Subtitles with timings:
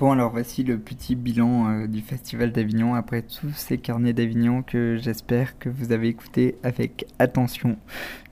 [0.00, 2.94] Bon alors voici le petit bilan euh, du Festival d'Avignon.
[2.94, 7.76] Après tous ces carnets d'Avignon que j'espère que vous avez écoutés avec attention.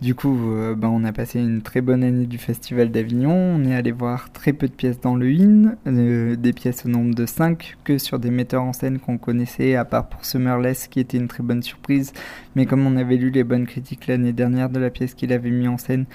[0.00, 3.66] Du coup, euh, ben, on a passé une très bonne année du Festival d'Avignon, on
[3.66, 7.14] est allé voir très peu de pièces dans le IN, euh, des pièces au nombre
[7.14, 11.00] de 5 que sur des metteurs en scène qu'on connaissait à part pour Summerless qui
[11.00, 12.14] était une très bonne surprise,
[12.56, 15.50] mais comme on avait lu les bonnes critiques l'année dernière de la pièce qu'il avait
[15.50, 16.06] mis en scène,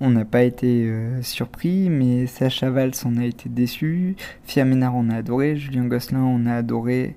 [0.00, 4.16] on n'a pas été euh, surpris, mais Sacha Valls on a été déçu.
[4.44, 7.16] Fia Ménard on a adoré, Julien Gosselin on a adoré.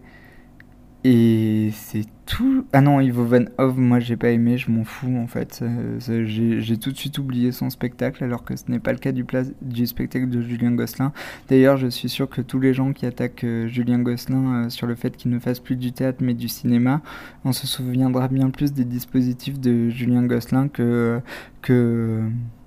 [1.05, 2.65] Et c'est tout.
[2.71, 5.61] Ah non, Ivo Van Hove, moi j'ai pas aimé, je m'en fous en fait.
[5.99, 9.25] J'ai tout de suite oublié son spectacle alors que ce n'est pas le cas du,
[9.61, 11.11] du spectacle de Julien Gosselin.
[11.49, 14.87] D'ailleurs, je suis sûr que tous les gens qui attaquent euh, Julien Gosselin euh, sur
[14.87, 17.01] le fait qu'il ne fasse plus du théâtre mais du cinéma,
[17.43, 21.19] on se souviendra bien plus des dispositifs de Julien Gosselin que.
[21.61, 22.21] que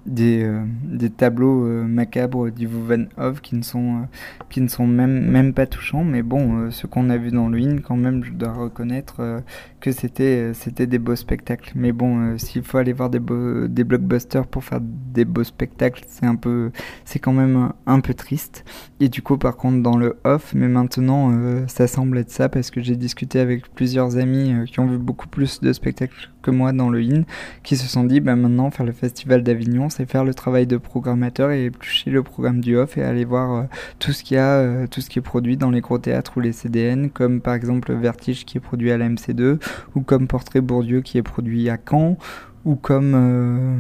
[0.06, 4.04] des, euh, des tableaux euh, macabres d'Ivo Van Hove qui ne sont, euh,
[4.48, 7.78] qui ne sont même, même pas touchants, mais bon, ce qu'on a vu dans in,
[7.78, 9.42] quand même, je dois reconnaître
[9.80, 11.72] que c'était c'était des beaux spectacles.
[11.74, 13.20] Mais bon, s'il faut aller voir des,
[13.68, 16.70] des blockbusters pour faire des beaux spectacles, c'est un peu,
[17.04, 18.64] c'est quand même un peu triste.
[19.00, 21.32] Et du coup, par contre, dans le off, mais maintenant,
[21.66, 25.28] ça semble être ça parce que j'ai discuté avec plusieurs amis qui ont vu beaucoup
[25.28, 27.22] plus de spectacles que moi dans le in,
[27.64, 30.76] qui se sont dit, bah maintenant, faire le festival d'Avignon, c'est faire le travail de
[30.76, 33.62] programmateur et éplucher le programme du off et aller voir euh,
[33.98, 36.40] tout ce qu'il a, euh, tout ce qui est produit dans les gros théâtres ou
[36.40, 39.58] les CDN, comme par exemple Vertige qui est produit à la MC2,
[39.96, 42.16] ou comme Portrait Bourdieu qui est produit à Caen,
[42.64, 43.76] ou euh,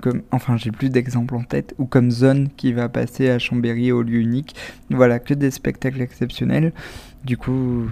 [0.00, 3.92] comme enfin j'ai plus d'exemples en tête, ou comme Zone qui va passer à Chambéry
[3.92, 4.54] au lieu unique.
[4.90, 6.72] Voilà, que des spectacles exceptionnels.
[7.24, 7.88] Du coup,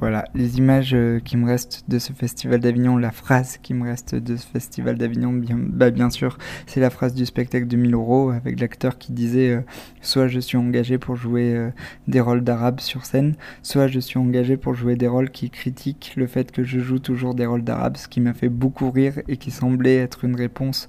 [0.00, 3.84] voilà, les images euh, qui me restent de ce festival d'Avignon, la phrase qui me
[3.84, 7.76] reste de ce festival d'Avignon, bien, bah bien sûr, c'est la phrase du spectacle de
[7.76, 9.60] 1000 euros avec l'acteur qui disait euh,
[10.02, 11.70] soit je suis engagé pour jouer euh,
[12.08, 16.12] des rôles d'arabe sur scène, soit je suis engagé pour jouer des rôles qui critiquent
[16.16, 19.14] le fait que je joue toujours des rôles d'arabe, ce qui m'a fait beaucoup rire
[19.28, 20.88] et qui semblait être une réponse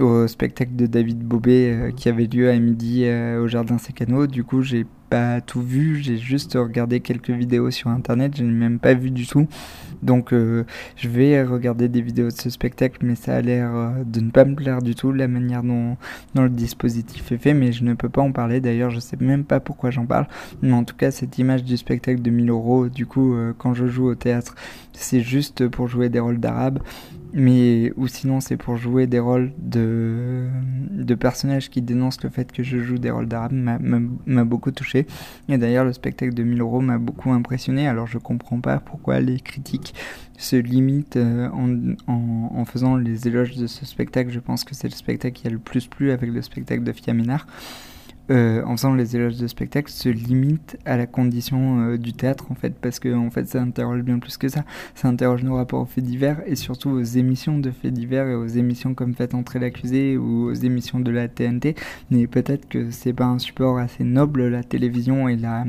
[0.00, 4.28] au spectacle de David Bobet qui avait lieu à midi au Jardin Sécano.
[4.28, 8.50] Du coup, j'ai pas tout vu, j'ai juste regardé quelques vidéos sur internet, je n'ai
[8.50, 9.46] même pas vu du tout.
[10.02, 10.64] Donc euh,
[10.96, 14.30] je vais regarder des vidéos de ce spectacle, mais ça a l'air euh, de ne
[14.30, 15.96] pas me plaire du tout, la manière dont,
[16.34, 18.60] le dispositif est fait, mais je ne peux pas en parler.
[18.60, 20.26] D'ailleurs, je sais même pas pourquoi j'en parle.
[20.62, 23.74] Mais en tout cas, cette image du spectacle de 1000 euros, du coup, euh, quand
[23.74, 24.54] je joue au théâtre,
[24.92, 26.80] c'est juste pour jouer des rôles d'arabe.
[27.34, 30.46] Mais ou sinon c'est pour jouer des rôles de,
[30.90, 35.06] de personnages qui dénoncent le fait que je joue des rôles d'arabe m'a beaucoup touché.
[35.48, 37.86] Et d'ailleurs le spectacle de 1000 euros m'a beaucoup impressionné.
[37.86, 39.87] Alors je comprends pas pourquoi les critiques
[40.36, 41.48] se limitent euh,
[42.06, 45.50] en, faisant les éloges de ce spectacle je pense que c'est le spectacle qui a
[45.50, 47.46] le plus plu avec le spectacle de Fiaménard
[48.30, 52.50] euh, en faisant les éloges de spectacle, se limite à la condition euh, du théâtre,
[52.50, 54.64] en fait, parce que en fait, ça interroge bien plus que ça.
[54.94, 58.34] Ça interroge nos rapports aux faits divers et surtout aux émissions de faits divers et
[58.34, 61.74] aux émissions comme Faites entrer l'accusé ou aux émissions de la TNT.
[62.10, 65.64] Mais peut-être que c'est pas un support assez noble, la télévision et la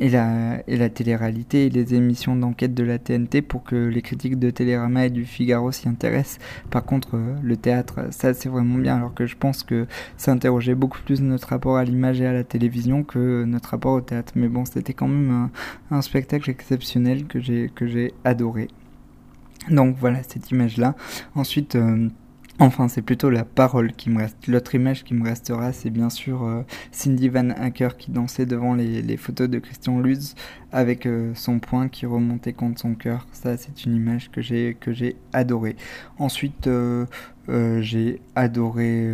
[0.00, 4.02] et la, et la télé-réalité et les émissions d'enquête de la TNT pour que les
[4.02, 6.38] critiques de Télérama et du Figaro s'y intéressent.
[6.70, 10.32] Par contre, euh, le théâtre, ça c'est vraiment bien, alors que je pense que ça
[10.32, 14.00] interrogeait beaucoup plus notre rapport à l'image et à la télévision que notre rapport au
[14.00, 14.32] théâtre.
[14.36, 15.50] Mais bon, c'était quand même
[15.90, 18.68] un, spectacle exceptionnel que j'ai adoré.
[19.68, 20.94] Donc voilà cette image-là.
[21.34, 21.76] Ensuite...
[21.76, 22.08] Euh,
[22.62, 24.46] Enfin, c'est plutôt la parole qui me reste.
[24.46, 26.62] L'autre image qui me restera, c'est bien sûr euh,
[26.92, 30.34] Cindy Van Acker qui dansait devant les, photos de Christian Lutz
[30.70, 33.26] avec euh, son poing qui remontait contre son cœur.
[33.32, 35.74] Ça, c'est une image que j'ai adorée.
[36.18, 37.06] Ensuite, euh,
[37.80, 39.08] j'ai adoré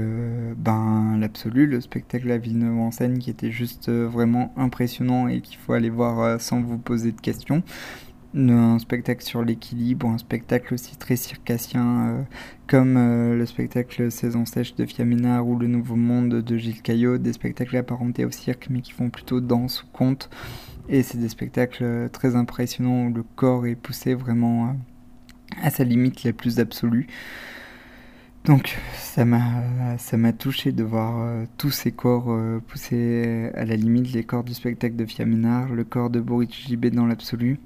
[0.56, 5.56] ben l'absolu, le spectacle La Villeneuve en scène qui était juste vraiment impressionnant et qu'il
[5.56, 7.62] faut aller voir sans vous poser de questions
[8.36, 12.22] un spectacle sur l'équilibre, un spectacle aussi très circassien, euh,
[12.66, 17.18] comme euh, le spectacle Saison sèche de Fiaménard ou Le Nouveau Monde de Gilles Caillot,
[17.18, 20.28] des spectacles apparentés au cirque mais qui font plutôt danse ou conte.
[20.88, 24.76] Et c'est des spectacles euh, très impressionnants où le corps est poussé vraiment
[25.62, 27.06] à sa limite la plus absolue.
[28.44, 32.32] Donc ça m'a touché de voir tous ces corps
[32.68, 36.90] poussés à la limite, les corps du spectacle de Fiaménard, le corps de Boris Gibet
[36.90, 37.58] dans l'absolu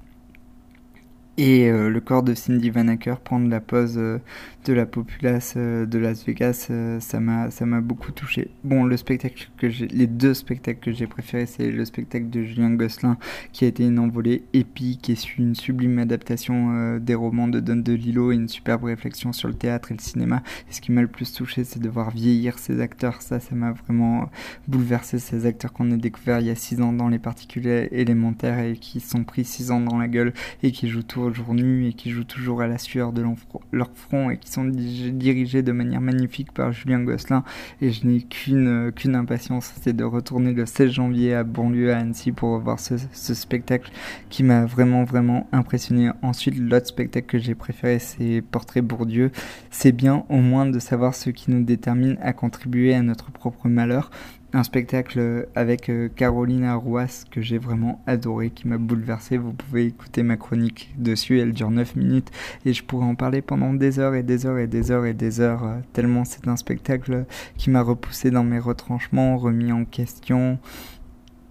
[1.37, 4.19] Et euh, le corps de Cindy Van Acker prendre la pose euh,
[4.65, 6.69] de la populace euh, de Las Vegas,
[6.99, 8.51] ça m'a ça m'a beaucoup touché.
[8.65, 12.43] Bon, le spectacle que j'ai, les deux spectacles que j'ai préférés, c'est le spectacle de
[12.43, 13.17] Julien Gosselin
[13.53, 18.31] qui a été une envolée épique et une sublime adaptation des romans de Don DeLillo
[18.31, 20.43] et une superbe réflexion sur le théâtre et le cinéma.
[20.69, 23.21] Et ce qui m'a le plus touché, c'est de voir vieillir ces acteurs.
[23.21, 24.29] Ça, ça m'a vraiment
[24.67, 25.17] bouleversé.
[25.19, 28.75] Ces acteurs qu'on a découverts il y a six ans dans les particules élémentaires et
[28.75, 32.11] qui sont pris six ans dans la gueule et qui jouent tout toujours et qui
[32.11, 33.23] jouent toujours à la sueur de
[33.71, 37.43] leur front et qui sont dirigés de manière magnifique par Julien Gosselin.
[37.81, 41.93] Et je n'ai qu'une euh, qu'une impatience, c'est de retourner le 16 janvier à Banlieue
[41.93, 43.91] à Annecy pour voir ce, ce spectacle
[44.29, 46.11] qui m'a vraiment vraiment impressionné.
[46.21, 49.31] Ensuite, l'autre spectacle que j'ai préféré, c'est Portrait Bourdieu.
[49.69, 53.67] C'est bien au moins de savoir ce qui nous détermine à contribuer à notre propre
[53.67, 54.09] malheur
[54.53, 59.37] un spectacle avec euh, Caroline Arrouas que j'ai vraiment adoré, qui m'a bouleversé.
[59.37, 62.31] Vous pouvez écouter ma chronique dessus, elle dure 9 minutes
[62.65, 65.13] et je pourrais en parler pendant des heures et des heures et des heures et
[65.13, 67.25] des heures, euh, tellement c'est un spectacle
[67.57, 70.59] qui m'a repoussé dans mes retranchements, remis en question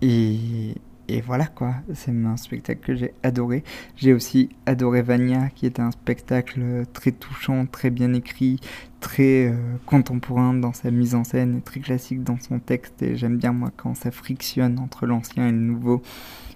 [0.02, 0.74] et,
[1.12, 3.64] et voilà quoi, c'est un spectacle que j'ai adoré.
[3.96, 8.60] J'ai aussi adoré Vania, qui était un spectacle très touchant, très bien écrit,
[9.00, 13.02] très euh, contemporain dans sa mise en scène et très classique dans son texte.
[13.02, 16.00] Et j'aime bien moi quand ça frictionne entre l'ancien et le nouveau.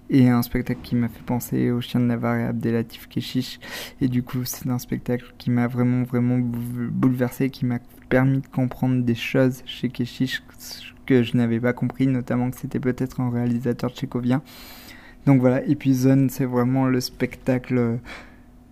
[0.09, 3.59] Et un spectacle qui m'a fait penser au chien de Navarre et Abdelatif Keshish.
[4.01, 7.79] Et du coup, c'est un spectacle qui m'a vraiment, vraiment bouleversé, qui m'a
[8.09, 10.43] permis de comprendre des choses chez Keshish
[11.07, 14.43] que je n'avais pas compris, notamment que c'était peut-être un réalisateur tchécovien.
[15.27, 15.77] Donc voilà, et
[16.29, 17.99] c'est vraiment le spectacle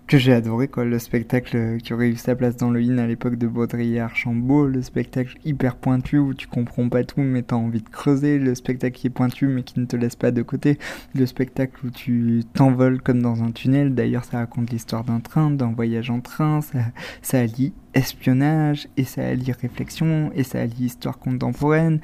[0.07, 0.85] que j'ai adoré, quoi.
[0.85, 4.67] Le spectacle qui aurait eu sa place dans le in à l'époque de Baudrillard Archambault,
[4.67, 8.55] le spectacle hyper pointu où tu comprends pas tout mais t'as envie de creuser, le
[8.55, 10.79] spectacle qui est pointu mais qui ne te laisse pas de côté,
[11.15, 15.51] le spectacle où tu t'envoles comme dans un tunnel, d'ailleurs ça raconte l'histoire d'un train,
[15.51, 16.79] d'un voyage en train, ça,
[17.23, 22.01] ça allie espionnage et ça allie réflexion et ça allie histoire contemporaine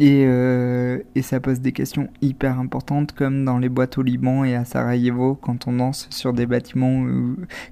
[0.00, 4.44] et, euh, et, ça pose des questions hyper importantes comme dans les boîtes au Liban
[4.44, 7.06] et à Sarajevo quand on danse sur des bâtiments,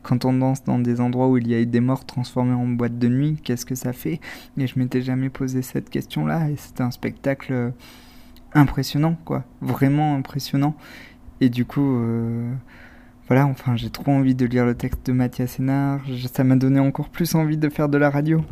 [0.03, 2.67] quand on danse dans des endroits où il y a eu des morts transformés en
[2.69, 4.21] boîtes de nuit, qu'est-ce que ça fait?
[4.59, 7.73] Et je m'étais jamais posé cette question-là et c'était un spectacle
[8.55, 10.75] impressionnant, quoi, vraiment impressionnant.
[11.41, 12.53] Et du coup, euh,
[13.29, 16.01] voilà, enfin j'ai trop envie de lire le texte de Mathias Sénard,
[16.33, 18.45] ça m'a donné encore plus envie de faire de la radio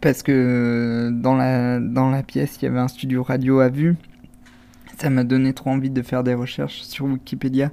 [0.00, 3.96] parce que dans la, dans la pièce, il y avait un studio radio à vue
[4.98, 7.70] ça m'a donné trop envie de faire des recherches sur Wikipédia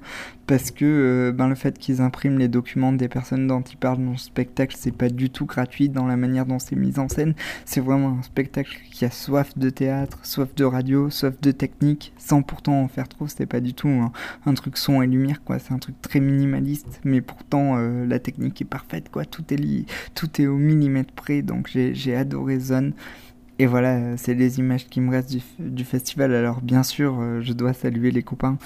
[0.50, 4.04] parce que euh, ben, le fait qu'ils impriment les documents des personnes dont ils parlent
[4.04, 7.07] dans le spectacle, c'est pas du tout gratuit dans la manière dont c'est mis en
[7.07, 7.36] scène.
[7.66, 12.13] C'est vraiment un spectacle qui a soif de théâtre, soif de radio, soif de technique,
[12.18, 13.27] sans pourtant en faire trop.
[13.27, 15.60] C'était pas du tout un, truc son et lumière, quoi.
[15.60, 19.25] C'est un truc très minimaliste, mais pourtant euh, la technique est parfaite, quoi.
[19.25, 22.94] Tout est, tout est au millimètre près, donc j'ai adoré Zone.
[23.61, 26.33] Et voilà, c'est les images qui me restent du, festival.
[26.33, 28.57] Alors bien sûr, euh, je dois saluer les copains.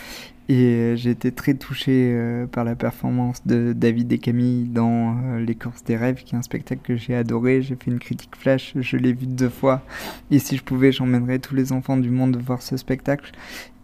[0.50, 5.18] Et euh, j'ai été très touché euh, par la performance de David et Camille dans
[5.40, 7.64] Les Courses des Rêves, qui est un spectacle que j'ai adoré.
[7.64, 9.82] J'ai fait une critique flash, je l'ai vu deux fois.
[10.30, 13.32] Et si je pouvais, j'emmènerais tous les enfants du monde voir ce spectacle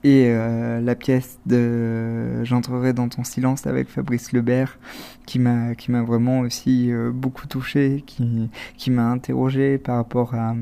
[0.03, 4.79] et euh, la pièce de J'entrerai dans ton silence avec Fabrice Lebert
[5.25, 10.33] qui m'a qui m'a vraiment aussi euh, beaucoup touché qui qui m'a interrogé par rapport
[10.33, 10.55] à,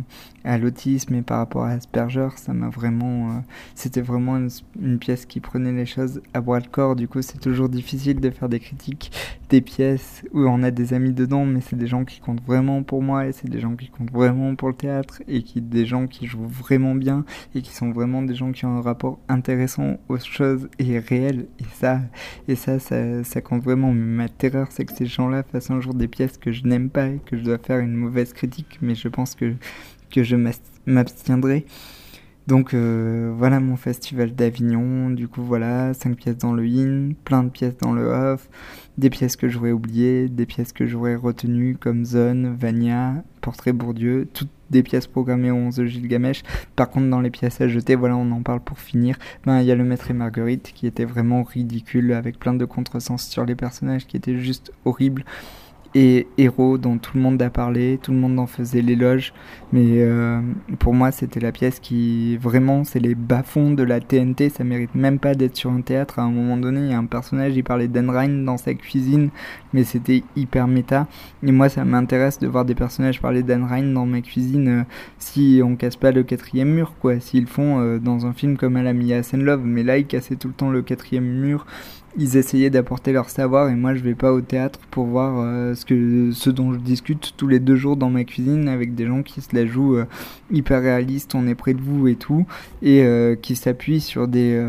[0.58, 2.30] l'autisme et par rapport à Asperger.
[2.36, 3.40] Ça m'a vraiment euh,
[3.76, 4.50] c'était vraiment une,
[4.82, 6.96] une, pièce qui prenait les choses à bras le corps.
[6.96, 9.12] Du coup c'est toujours difficile de faire des critiques
[9.50, 12.82] des pièces où on a des amis dedans mais c'est des gens qui comptent vraiment
[12.84, 15.86] pour moi et c'est des gens qui comptent vraiment pour le théâtre et qui des
[15.86, 17.24] gens qui jouent vraiment bien
[17.56, 21.48] et qui sont vraiment des gens qui ont un rapport intéressant aux choses et réel
[21.60, 22.02] et ça
[22.48, 23.94] et ça, ça, compte vraiment.
[23.94, 27.08] Ma terreur c'est que ces gens-là fassent un jour des pièces que je n'aime pas
[27.08, 28.80] et que je dois faire une mauvaise critique.
[28.82, 29.54] Mais je pense que
[30.10, 30.38] que je
[30.86, 31.66] m'abstiendrai
[32.48, 37.44] donc euh, voilà mon festival d'Avignon, du coup voilà, 5 pièces dans le in, plein
[37.44, 38.50] de pièces dans le off,
[38.98, 44.28] des pièces que j'aurais oubliées, des pièces que j'aurais retenues comme Zone, Vania, Portrait Bourdieu,
[44.34, 46.44] toutes des pièces programmées au 11 Gilgamesh.
[46.78, 49.68] Par contre dans les pièces à jeter, voilà on en parle pour finir, ben il
[49.68, 53.46] y a le Maître et Marguerite qui était vraiment ridicule avec plein de contresens sur
[53.46, 55.26] les personnages qui étaient juste horribles.
[55.96, 59.34] Et héros dont tout le monde a parlé, tout le monde en faisait l'éloge,
[59.72, 60.42] mais euh,
[60.80, 64.96] pour moi c'était la pièce qui vraiment c'est les bas-fonds de la TNT, ça mérite
[64.96, 66.20] même pas d'être sur un théâtre.
[66.20, 69.30] À un moment donné, il y a un personnage, il parlait d'Enrain dans sa cuisine,
[69.74, 71.08] mais c'était hyper méta.
[71.44, 74.84] Et moi ça m'intéresse de voir des personnages parler d'Enrain dans ma cuisine euh,
[75.20, 77.20] si on casse pas le quatrième mur, quoi.
[77.20, 80.54] S'ils font euh, dans un film comme Alamia Love, mais là ils cassaient tout le
[80.54, 81.66] temps le quatrième mur
[82.18, 85.76] ils essayaient d'apporter leur savoir et moi je vais pas au théâtre pour voir euh,
[85.76, 89.06] ce que ce dont je discute tous les deux jours dans ma cuisine avec des
[89.06, 90.06] gens qui se la jouent euh,
[90.52, 92.46] hyper réaliste, on est près de vous et tout
[92.82, 94.60] et euh, qui s'appuient sur des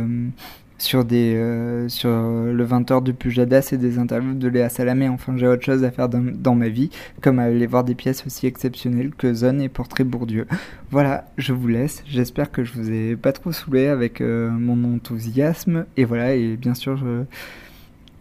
[0.79, 5.09] sur des euh, sur le 20h de Pujadas et des interviews de Léa Salamé.
[5.09, 8.47] Enfin, j'ai autre chose à faire dans, ma vie, comme aller voir des pièces aussi
[8.47, 10.47] exceptionnelles que Zone et Portrait Bourdieu.
[10.91, 12.03] Voilà, je vous laisse.
[12.07, 15.85] J'espère que je vous ai pas trop saoulé avec euh, mon enthousiasme.
[15.97, 17.25] Et voilà, et bien sûr, je,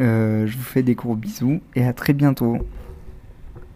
[0.01, 2.57] euh, je vous fais des gros bisous et à très bientôt.